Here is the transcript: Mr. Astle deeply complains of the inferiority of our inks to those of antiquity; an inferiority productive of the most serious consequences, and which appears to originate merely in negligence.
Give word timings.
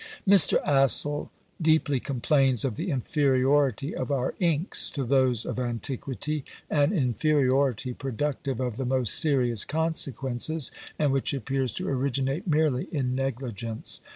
Mr. 0.27 0.59
Astle 0.65 1.29
deeply 1.61 1.99
complains 1.99 2.65
of 2.65 2.75
the 2.75 2.89
inferiority 2.89 3.95
of 3.95 4.09
our 4.09 4.33
inks 4.39 4.89
to 4.89 5.03
those 5.05 5.45
of 5.45 5.59
antiquity; 5.59 6.43
an 6.71 6.91
inferiority 6.91 7.93
productive 7.93 8.59
of 8.59 8.77
the 8.77 8.85
most 8.85 9.13
serious 9.13 9.63
consequences, 9.63 10.71
and 10.97 11.11
which 11.11 11.35
appears 11.35 11.71
to 11.75 11.87
originate 11.87 12.47
merely 12.47 12.87
in 12.91 13.13
negligence. 13.13 14.01